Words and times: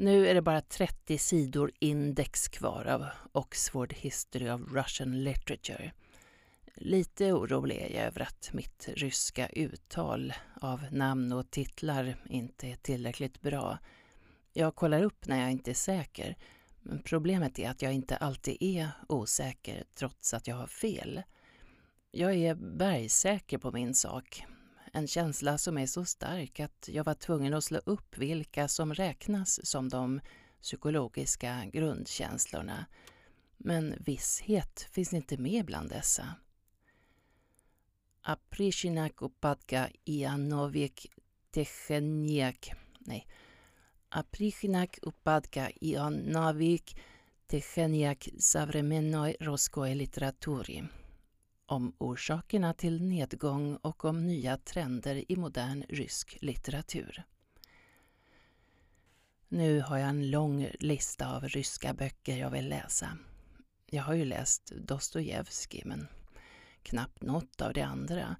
Nu 0.00 0.28
är 0.28 0.34
det 0.34 0.42
bara 0.42 0.60
30 0.60 1.18
sidor 1.18 1.72
index 1.78 2.48
kvar 2.48 2.84
av 2.84 3.06
Oxford 3.32 3.92
History 3.92 4.50
of 4.50 4.60
Russian 4.72 5.24
Literature. 5.24 5.92
Lite 6.74 7.32
orolig 7.32 7.76
är 7.76 7.96
jag 7.96 8.06
över 8.06 8.20
att 8.20 8.50
mitt 8.52 8.88
ryska 8.88 9.48
uttal 9.48 10.32
av 10.60 10.84
namn 10.92 11.32
och 11.32 11.50
titlar 11.50 12.16
inte 12.30 12.66
är 12.68 12.76
tillräckligt 12.76 13.40
bra. 13.40 13.78
Jag 14.52 14.74
kollar 14.74 15.02
upp 15.02 15.26
när 15.26 15.40
jag 15.40 15.50
inte 15.50 15.70
är 15.70 15.74
säker. 15.74 16.36
Men 16.80 17.02
problemet 17.02 17.58
är 17.58 17.70
att 17.70 17.82
jag 17.82 17.92
inte 17.92 18.16
alltid 18.16 18.56
är 18.60 18.88
osäker 19.08 19.84
trots 19.94 20.34
att 20.34 20.46
jag 20.46 20.56
har 20.56 20.66
fel. 20.66 21.22
Jag 22.10 22.34
är 22.34 22.54
bergsäker 22.54 23.58
på 23.58 23.72
min 23.72 23.94
sak. 23.94 24.44
En 24.92 25.06
känsla 25.06 25.58
som 25.58 25.78
är 25.78 25.86
så 25.86 26.04
stark 26.04 26.60
att 26.60 26.88
jag 26.92 27.04
var 27.04 27.14
tvungen 27.14 27.54
att 27.54 27.64
slå 27.64 27.78
upp 27.78 28.18
vilka 28.18 28.68
som 28.68 28.94
räknas 28.94 29.66
som 29.66 29.88
de 29.88 30.20
psykologiska 30.62 31.64
grundkänslorna. 31.72 32.86
Men 33.56 33.94
visshet 34.00 34.88
finns 34.92 35.12
inte 35.12 35.38
med 35.38 35.64
bland 35.64 35.88
dessa. 35.88 36.34
Aprishinak 38.22 39.22
Upadka 39.22 39.88
Ianovik 40.04 41.06
Techeniak, 41.50 42.72
nej, 42.98 43.26
Aprishinak 44.08 44.98
Upadka 45.02 45.70
Ianovik 45.70 47.00
Techeniak 47.46 48.28
savremenoj 48.38 49.36
roskoj 49.40 49.94
Literaturi 49.94 50.88
om 51.68 51.92
orsakerna 51.98 52.74
till 52.74 53.02
nedgång 53.02 53.76
och 53.76 54.04
om 54.04 54.26
nya 54.26 54.56
trender 54.56 55.32
i 55.32 55.36
modern 55.36 55.84
rysk 55.88 56.38
litteratur. 56.40 57.24
Nu 59.48 59.80
har 59.80 59.98
jag 59.98 60.08
en 60.08 60.30
lång 60.30 60.68
lista 60.80 61.36
av 61.36 61.48
ryska 61.48 61.94
böcker 61.94 62.36
jag 62.36 62.50
vill 62.50 62.68
läsa. 62.68 63.18
Jag 63.86 64.02
har 64.02 64.14
ju 64.14 64.24
läst 64.24 64.72
Dostojevskij, 64.76 65.82
men 65.84 66.08
knappt 66.82 67.22
något 67.22 67.60
av 67.60 67.72
det 67.72 67.82
andra. 67.82 68.36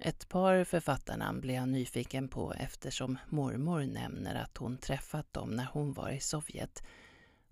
Ett 0.00 0.28
par 0.28 0.64
författarnamn 0.64 1.40
blir 1.40 1.54
jag 1.54 1.68
nyfiken 1.68 2.28
på 2.28 2.52
eftersom 2.52 3.18
mormor 3.28 3.80
nämner 3.80 4.34
att 4.34 4.56
hon 4.56 4.78
träffat 4.78 5.32
dem 5.32 5.50
när 5.50 5.68
hon 5.72 5.92
var 5.92 6.10
i 6.10 6.20
Sovjet 6.20 6.82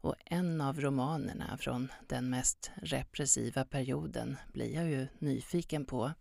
och 0.01 0.15
en 0.25 0.61
av 0.61 0.81
romanerna 0.81 1.57
från 1.57 1.89
den 2.07 2.31
mest 2.31 2.71
repressiva 2.83 3.65
perioden 3.65 4.37
blir 4.53 4.75
jag 4.75 4.87
ju 4.87 5.07
nyfiken 5.19 5.85
på. 5.85 6.13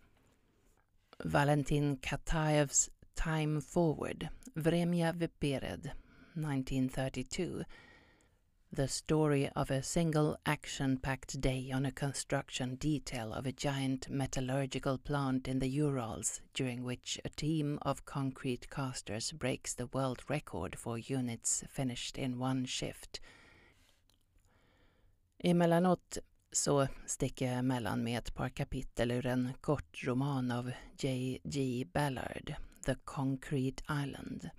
Valentin 1.24 1.98
Kataevs 1.98 2.90
Time 3.24 3.62
Forward, 3.62 4.28
Vremja 4.54 5.14
Vepered, 5.14 5.92
1932. 6.34 7.64
The 8.76 8.88
story 8.88 9.50
of 9.56 9.72
a 9.72 9.82
single 9.82 10.38
action-packed 10.44 11.42
day 11.42 11.72
on 11.74 11.86
a 11.86 11.92
construction 11.92 12.76
detail 12.76 13.34
of 13.34 13.46
a 13.46 13.52
giant 13.52 14.10
metallurgical 14.10 14.98
plant 14.98 15.48
in 15.48 15.60
the 15.60 15.70
Urals 15.70 16.42
during 16.54 16.84
which 16.84 17.20
a 17.26 17.30
team 17.30 17.80
of 17.82 18.06
concrete 18.06 18.70
casters 18.70 19.32
breaks 19.32 19.74
the 19.74 19.88
world 19.94 20.22
record 20.30 20.76
for 20.78 20.98
units 20.98 21.64
finished 21.70 22.18
in 22.18 22.40
one 22.40 22.66
shift– 22.66 23.20
Emellanåt 25.40 26.18
så 26.52 26.88
sticker 27.06 27.46
jag 27.46 27.60
emellan 27.60 28.04
med 28.04 28.18
ett 28.18 28.36
par 28.36 28.50
kapitel 28.50 29.12
ur 29.12 29.26
en 29.26 29.54
kort 29.62 30.04
roman 30.04 30.52
av 30.52 30.72
J.G. 31.00 31.86
Ballard, 31.94 32.56
The 32.86 32.96
Concrete 32.96 33.84
Island, 33.84 34.50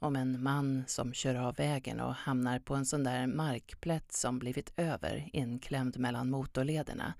om 0.00 0.16
en 0.16 0.42
man 0.42 0.84
som 0.86 1.12
kör 1.12 1.34
av 1.34 1.54
vägen 1.54 2.00
och 2.00 2.14
hamnar 2.14 2.58
på 2.58 2.74
en 2.74 2.86
sån 2.86 3.04
där 3.04 3.26
markplätt 3.26 4.12
som 4.12 4.38
blivit 4.38 4.72
över 4.76 5.30
inklämd 5.32 5.98
mellan 5.98 6.30
motorlederna. 6.30 7.14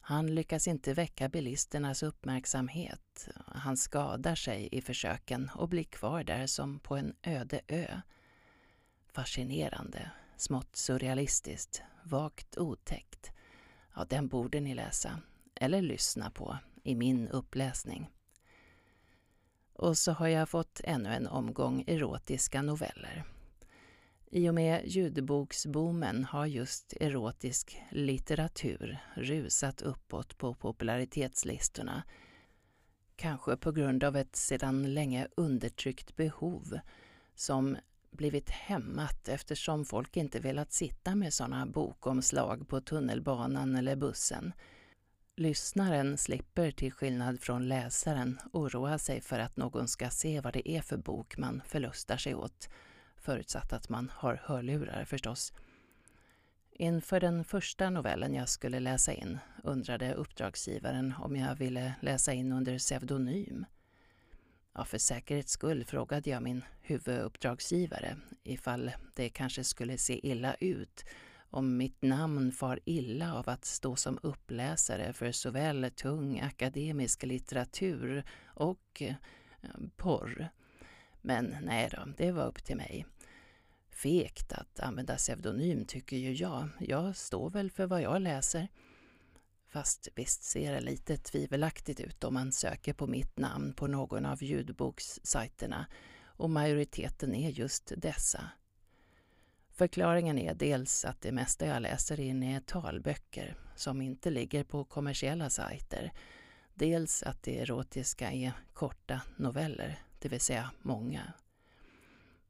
Han 0.00 0.34
lyckas 0.34 0.68
inte 0.68 0.94
väcka 0.94 1.28
bilisternas 1.28 2.02
uppmärksamhet. 2.02 3.28
Han 3.46 3.76
skadar 3.76 4.34
sig 4.34 4.68
i 4.72 4.80
försöken 4.80 5.50
och 5.54 5.68
blir 5.68 5.84
kvar 5.84 6.24
där 6.24 6.46
som 6.46 6.78
på 6.78 6.96
en 6.96 7.14
öde 7.22 7.60
ö. 7.68 8.00
Fascinerande, 9.12 10.10
smått 10.36 10.76
surrealistiskt, 10.76 11.82
vagt 12.04 12.58
otäckt. 12.58 13.30
Ja, 13.94 14.04
den 14.04 14.28
borde 14.28 14.60
ni 14.60 14.74
läsa, 14.74 15.20
eller 15.54 15.82
lyssna 15.82 16.30
på, 16.30 16.58
i 16.82 16.94
min 16.94 17.28
uppläsning. 17.28 18.10
Och 19.72 19.98
så 19.98 20.12
har 20.12 20.28
jag 20.28 20.48
fått 20.48 20.80
ännu 20.84 21.08
en 21.08 21.26
omgång 21.26 21.84
erotiska 21.86 22.62
noveller. 22.62 23.24
I 24.30 24.48
och 24.48 24.54
med 24.54 24.86
ljudboksboomen 24.86 26.24
har 26.24 26.46
just 26.46 26.94
erotisk 27.00 27.82
litteratur 27.90 28.98
rusat 29.14 29.82
uppåt 29.82 30.38
på 30.38 30.54
popularitetslistorna. 30.54 32.02
Kanske 33.16 33.56
på 33.56 33.72
grund 33.72 34.04
av 34.04 34.16
ett 34.16 34.36
sedan 34.36 34.94
länge 34.94 35.28
undertryckt 35.36 36.16
behov 36.16 36.78
som 37.34 37.76
blivit 38.16 38.50
hämmat 38.50 39.28
eftersom 39.28 39.84
folk 39.84 40.16
inte 40.16 40.40
velat 40.40 40.72
sitta 40.72 41.14
med 41.14 41.34
sådana 41.34 41.66
bokomslag 41.66 42.68
på 42.68 42.80
tunnelbanan 42.80 43.76
eller 43.76 43.96
bussen. 43.96 44.52
Lyssnaren 45.36 46.18
slipper 46.18 46.70
till 46.70 46.92
skillnad 46.92 47.40
från 47.40 47.68
läsaren 47.68 48.38
oroa 48.52 48.98
sig 48.98 49.20
för 49.20 49.38
att 49.38 49.56
någon 49.56 49.88
ska 49.88 50.10
se 50.10 50.40
vad 50.40 50.52
det 50.52 50.70
är 50.70 50.82
för 50.82 50.96
bok 50.96 51.36
man 51.36 51.62
förlustar 51.66 52.16
sig 52.16 52.34
åt, 52.34 52.68
förutsatt 53.16 53.72
att 53.72 53.88
man 53.88 54.10
har 54.14 54.40
hörlurar 54.44 55.04
förstås. 55.04 55.52
Inför 56.78 57.20
den 57.20 57.44
första 57.44 57.90
novellen 57.90 58.34
jag 58.34 58.48
skulle 58.48 58.80
läsa 58.80 59.12
in 59.12 59.38
undrade 59.64 60.14
uppdragsgivaren 60.14 61.14
om 61.18 61.36
jag 61.36 61.54
ville 61.54 61.94
läsa 62.00 62.32
in 62.32 62.52
under 62.52 62.78
pseudonym. 62.78 63.64
Ja, 64.78 64.84
för 64.84 64.98
säkerhets 64.98 65.52
skull 65.52 65.84
frågade 65.84 66.30
jag 66.30 66.42
min 66.42 66.64
huvuduppdragsgivare 66.80 68.16
ifall 68.42 68.90
det 69.14 69.28
kanske 69.28 69.64
skulle 69.64 69.98
se 69.98 70.26
illa 70.26 70.54
ut 70.54 71.04
om 71.50 71.76
mitt 71.76 72.02
namn 72.02 72.52
far 72.52 72.80
illa 72.84 73.34
av 73.34 73.48
att 73.48 73.64
stå 73.64 73.96
som 73.96 74.18
uppläsare 74.22 75.12
för 75.12 75.32
såväl 75.32 75.90
tung 75.96 76.40
akademisk 76.40 77.22
litteratur 77.22 78.24
och 78.46 79.02
eh, 79.02 79.14
porr. 79.96 80.48
Men 81.22 81.56
nej 81.62 81.88
då, 81.92 82.12
det 82.16 82.32
var 82.32 82.46
upp 82.46 82.64
till 82.64 82.76
mig. 82.76 83.06
Fegt 83.90 84.52
att 84.52 84.80
använda 84.80 85.16
pseudonym 85.16 85.84
tycker 85.84 86.16
ju 86.16 86.32
jag. 86.32 86.68
Jag 86.80 87.16
står 87.16 87.50
väl 87.50 87.70
för 87.70 87.86
vad 87.86 88.02
jag 88.02 88.22
läser. 88.22 88.68
Fast 89.76 90.08
visst 90.14 90.42
ser 90.42 90.72
det 90.72 90.80
lite 90.80 91.16
tvivelaktigt 91.16 92.00
ut 92.00 92.24
om 92.24 92.34
man 92.34 92.52
söker 92.52 92.92
på 92.92 93.06
mitt 93.06 93.38
namn 93.38 93.72
på 93.72 93.86
någon 93.86 94.26
av 94.26 94.42
ljudbokssajterna 94.42 95.86
och 96.24 96.50
majoriteten 96.50 97.34
är 97.34 97.50
just 97.50 97.92
dessa. 97.96 98.50
Förklaringen 99.70 100.38
är 100.38 100.54
dels 100.54 101.04
att 101.04 101.20
det 101.20 101.32
mesta 101.32 101.66
jag 101.66 101.82
läser 101.82 102.20
in 102.20 102.42
är 102.42 102.60
talböcker 102.60 103.56
som 103.74 104.02
inte 104.02 104.30
ligger 104.30 104.64
på 104.64 104.84
kommersiella 104.84 105.50
sajter. 105.50 106.12
Dels 106.74 107.22
att 107.22 107.42
det 107.42 107.58
erotiska 107.58 108.32
är 108.32 108.52
korta 108.72 109.20
noveller, 109.36 109.98
det 110.18 110.28
vill 110.28 110.40
säga 110.40 110.70
många. 110.82 111.32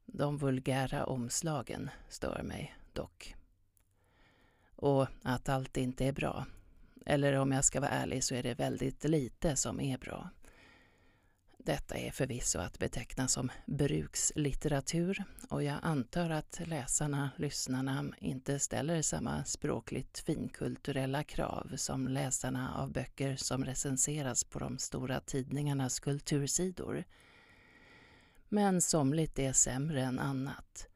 De 0.04 0.38
vulgära 0.38 1.06
omslagen 1.06 1.91
stör 2.08 2.43
mig 2.43 2.76
dock. 2.93 3.34
Och 4.76 5.06
att 5.22 5.48
allt 5.48 5.76
inte 5.76 6.04
är 6.04 6.12
bra, 6.12 6.47
eller 7.06 7.33
om 7.33 7.53
jag 7.53 7.65
ska 7.65 7.81
vara 7.81 7.91
ärlig 7.91 8.25
så 8.25 8.34
är 8.34 8.43
det 8.43 8.55
väldigt 8.55 9.05
lite 9.05 9.56
som 9.56 9.81
är 9.81 9.99
bra. 9.99 10.31
Detta 11.59 11.94
är 11.94 12.11
förvisso 12.11 12.59
att 12.59 12.78
beteckna 12.78 13.28
som 13.28 13.50
brukslitteratur 13.67 15.25
och 15.49 15.62
jag 15.62 15.79
antar 15.82 16.31
att 16.31 16.61
läsarna, 16.64 17.31
lyssnarna, 17.37 18.05
inte 18.19 18.58
ställer 18.58 19.03
samma 19.03 19.44
språkligt 19.44 20.19
finkulturella 20.19 21.23
krav 21.25 21.73
som 21.76 22.08
läsarna 22.08 22.75
av 22.75 22.93
böcker 22.93 23.37
som 23.37 23.64
recenseras 23.64 24.44
på 24.44 24.58
de 24.58 24.79
stora 24.79 25.20
tidningarnas 25.20 26.00
kultursidor. 26.00 27.05
Men 28.49 28.81
somligt 28.81 29.38
är 29.38 29.53
sämre 29.53 30.03
än 30.03 30.19
annat. 30.19 30.88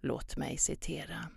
Låt 0.00 0.36
mig 0.36 0.56
citera. 0.56 1.30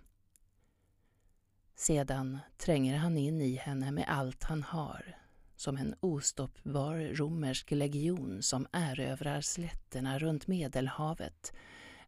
Sedan 1.86 2.38
tränger 2.58 2.96
han 2.96 3.16
in 3.16 3.40
i 3.40 3.56
henne 3.56 3.92
med 3.92 4.04
allt 4.08 4.44
han 4.44 4.62
har, 4.62 5.16
som 5.56 5.76
en 5.76 5.94
ostoppbar 6.00 7.14
romersk 7.14 7.70
legion 7.70 8.42
som 8.42 8.66
erövrar 8.72 9.40
slätterna 9.40 10.18
runt 10.18 10.46
Medelhavet 10.46 11.52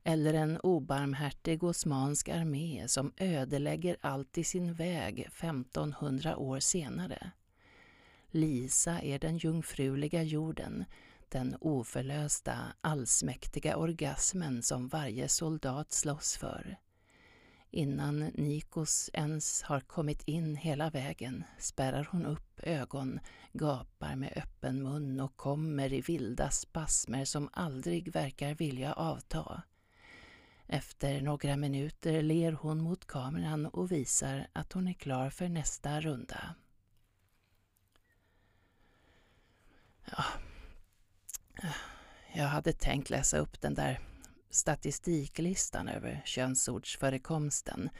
eller 0.04 0.34
en 0.34 0.60
obarmhärtig 0.60 1.64
osmansk 1.64 2.28
armé 2.28 2.88
som 2.88 3.12
ödelägger 3.16 3.96
allt 4.00 4.38
i 4.38 4.44
sin 4.44 4.74
väg 4.74 5.20
1500 5.20 6.36
år 6.36 6.60
senare. 6.60 7.30
Lisa 8.30 9.00
är 9.00 9.18
den 9.18 9.38
jungfruliga 9.38 10.22
jorden, 10.22 10.84
den 11.28 11.56
oförlösta, 11.60 12.58
allsmäktiga 12.80 13.76
orgasmen 13.76 14.62
som 14.62 14.88
varje 14.88 15.28
soldat 15.28 15.92
slåss 15.92 16.36
för. 16.36 16.78
Innan 17.76 18.18
Nikos 18.34 19.10
ens 19.12 19.62
har 19.62 19.80
kommit 19.80 20.22
in 20.22 20.56
hela 20.56 20.90
vägen 20.90 21.44
spärrar 21.58 22.08
hon 22.10 22.26
upp 22.26 22.60
ögon, 22.62 23.20
gapar 23.52 24.16
med 24.16 24.32
öppen 24.36 24.82
mun 24.82 25.20
och 25.20 25.36
kommer 25.36 25.92
i 25.92 26.00
vilda 26.00 26.50
spasmer 26.50 27.24
som 27.24 27.48
aldrig 27.52 28.12
verkar 28.12 28.54
vilja 28.54 28.92
avta. 28.92 29.62
Efter 30.66 31.20
några 31.20 31.56
minuter 31.56 32.22
ler 32.22 32.52
hon 32.52 32.82
mot 32.82 33.06
kameran 33.06 33.66
och 33.66 33.92
visar 33.92 34.46
att 34.52 34.72
hon 34.72 34.88
är 34.88 34.94
klar 34.94 35.30
för 35.30 35.48
nästa 35.48 36.00
runda. 36.00 36.54
Ja. 40.04 40.24
Jag 42.34 42.48
hade 42.48 42.72
tänkt 42.72 43.10
läsa 43.10 43.38
upp 43.38 43.60
den 43.60 43.74
där 43.74 44.00
statistiklistan 44.50 45.88
över 45.88 46.22
könsordsförekomsten. 46.24 47.90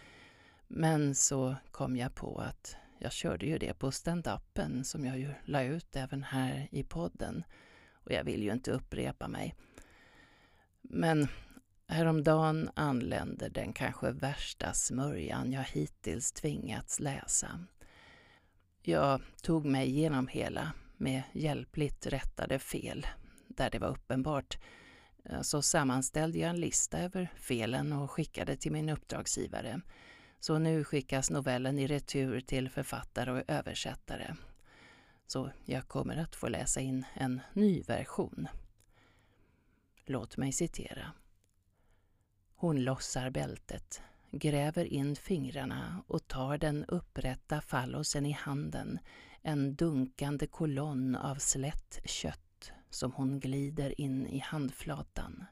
Men 0.69 1.15
så 1.15 1.57
kom 1.71 1.97
jag 1.97 2.15
på 2.15 2.39
att 2.39 2.77
jag 2.99 3.13
körde 3.13 3.47
ju 3.47 3.59
det 3.59 3.75
på 3.75 3.91
stand-upen 3.91 4.83
som 4.83 5.05
jag 5.05 5.19
ju 5.19 5.35
la 5.45 5.63
ut 5.63 5.97
även 5.97 6.23
här 6.23 6.69
i 6.71 6.83
podden. 6.83 7.45
Och 7.93 8.13
jag 8.13 8.25
vill 8.25 8.43
ju 8.43 8.53
inte 8.53 8.71
upprepa 8.71 9.29
mig. 9.29 9.55
Men 10.83 11.29
häromdagen 11.87 12.71
anlände 12.75 13.49
den 13.49 13.73
kanske 13.73 14.11
värsta 14.11 14.73
smörjan 14.73 15.53
jag 15.53 15.65
hittills 15.65 16.33
tvingats 16.33 17.01
läsa. 17.01 17.61
Jag 18.83 19.21
tog 19.43 19.65
mig 19.65 19.89
igenom 19.89 20.29
hela 20.29 20.73
med 20.97 21.23
hjälpligt 21.33 22.07
rättade 22.07 22.59
fel 22.59 23.07
där 23.49 23.71
det 23.71 23.79
var 23.79 23.89
uppenbart 23.89 24.59
så 25.43 25.63
sammanställde 25.63 26.39
jag 26.39 26.51
en 26.51 26.61
lista 26.61 26.99
över 26.99 27.33
felen 27.37 27.93
och 27.93 28.11
skickade 28.11 28.57
till 28.57 28.73
min 28.73 28.89
uppdragsgivare. 28.89 29.81
Så 30.41 30.59
nu 30.59 30.85
skickas 30.85 31.31
novellen 31.31 31.79
i 31.79 31.87
retur 31.87 32.41
till 32.41 32.71
författare 32.71 33.31
och 33.31 33.43
översättare. 33.49 34.37
Så 35.27 35.51
jag 35.65 35.89
kommer 35.89 36.17
att 36.17 36.37
få 36.37 36.49
läsa 36.49 36.81
in 36.81 37.05
en 37.15 37.41
ny 37.53 37.83
version. 37.83 38.49
Låt 40.05 40.37
mig 40.37 40.53
citera. 40.53 41.13
Hon 42.55 42.85
lossar 42.85 43.31
bältet, 43.31 44.03
gräver 44.31 44.85
in 44.85 45.17
fingrarna 45.17 46.05
och 46.07 46.29
tar 46.29 46.59
den 46.59 46.85
upprätta 46.85 47.61
fallosen 47.61 48.27
i 48.27 48.33
handen, 48.33 48.99
en 49.43 49.75
dunkande 49.75 50.47
kolonn 50.47 51.17
av 51.17 51.35
slätt 51.35 52.01
kött 52.05 52.46
som 52.97 53.13
hon 53.13 53.41
glider 53.41 54.01
in 54.01 54.27
i 54.27 54.39
handflatan. 54.39 55.45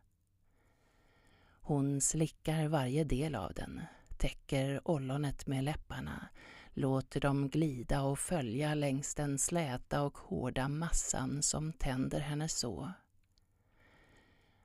Hon 1.61 2.01
slickar 2.01 2.69
varje 2.69 3.05
del 3.05 3.35
av 3.35 3.53
den, 3.55 3.81
täcker 4.19 4.89
ollonet 4.89 5.47
med 5.47 5.65
läpparna, 5.65 6.29
låter 6.73 7.21
dem 7.21 7.49
glida 7.49 8.03
och 8.03 8.19
följa 8.19 8.75
längs 8.75 9.15
den 9.15 9.39
släta 9.39 10.03
och 10.03 10.19
hårda 10.19 10.69
massan 10.69 11.43
som 11.43 11.73
tänder 11.73 12.21
henne 12.21 12.49
så. 12.49 12.93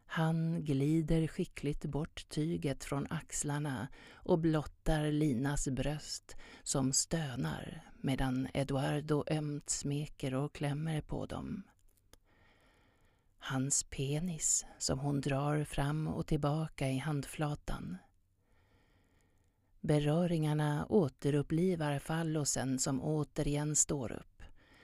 Han 0.05 0.65
glider 0.65 1.27
skickligt 1.27 1.85
bort 1.85 2.29
tyget 2.29 2.83
från 2.83 3.07
axlarna 3.09 3.87
och 4.13 4.39
blottar 4.39 5.11
Linas 5.11 5.67
bröst 5.67 6.37
som 6.63 6.93
stönar 6.93 7.81
medan 8.01 8.47
Eduardo 8.53 9.23
ömt 9.27 9.69
smeker 9.69 10.33
och 10.33 10.55
klämmer 10.55 11.01
på 11.01 11.25
dem. 11.25 11.63
Hans 13.39 13.83
penis 13.83 14.65
som 14.77 14.99
hon 14.99 15.21
drar 15.21 15.63
fram 15.63 16.07
och 16.07 16.27
tillbaka 16.27 16.89
i 16.89 16.97
handflatan. 16.97 17.97
Beröringarna 19.81 20.85
återupplivar 20.89 21.99
fallosen 21.99 22.79
som 22.79 23.01
återigen 23.01 23.75
står 23.75 24.11
upp. 24.11 24.43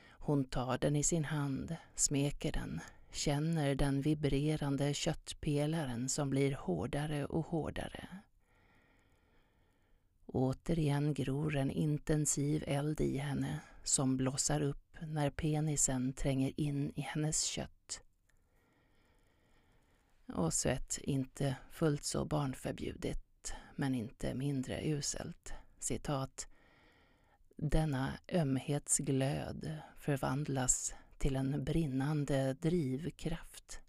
Hon 0.10 0.44
tar 0.46 0.78
den 0.78 0.96
i 0.96 1.04
sin 1.04 1.26
hand, 1.26 1.76
smeker 1.96 2.52
den, 2.52 2.80
känner 3.12 3.76
den 3.76 4.02
vibrerande 4.02 4.94
köttpelaren 4.94 6.10
som 6.10 6.30
blir 6.30 6.56
hårdare 6.56 7.26
och 7.26 7.46
hårdare. 7.46 8.08
Återigen 10.26 11.14
gror 11.14 11.56
en 11.56 11.72
intensiv 11.72 12.64
eld 12.68 13.02
i 13.02 13.18
henne 13.18 13.60
som 13.84 14.18
blossar 14.18 14.62
upp 14.62 14.98
när 15.02 15.30
penisen 15.30 16.14
tränger 16.14 16.54
in 16.58 16.92
i 16.96 17.02
hennes 17.02 17.44
kött 17.44 18.05
och 20.28 20.54
svett 20.54 20.98
inte 20.98 21.56
fullt 21.72 22.04
så 22.04 22.26
barnförbjudet, 22.26 23.54
men 23.76 23.96
inte 23.96 24.34
mindre 24.34 24.88
uselt. 24.88 25.54
Citat. 25.80 26.48
Denna 27.56 28.14
ömhetsglöd 28.32 29.78
förvandlas 29.98 30.94
till 31.18 31.36
en 31.36 31.64
brinnande 31.64 32.54
drivkraft. 32.54 33.82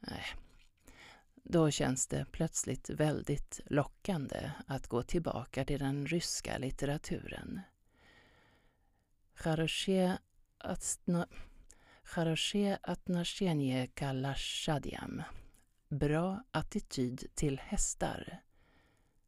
Nej, 0.00 0.24
då 1.34 1.70
känns 1.70 2.06
det 2.06 2.26
plötsligt 2.32 2.90
väldigt 2.90 3.60
lockande 3.66 4.50
att 4.66 4.86
gå 4.86 5.02
tillbaka 5.02 5.64
till 5.64 5.78
den 5.78 6.06
ryska 6.06 6.58
litteraturen. 6.58 7.60
Charoshe 9.34 10.18
Charoshe 12.06 12.78
Atnashenye 12.82 13.86
Kalashadiam. 13.86 15.22
Bra 15.88 16.42
attityd 16.50 17.24
till 17.34 17.58
hästar. 17.58 18.42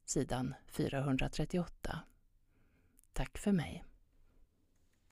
Sidan 0.04 0.54
438. 0.66 2.00
Tack 3.12 3.38
för 3.38 3.52
mig. 3.52 3.84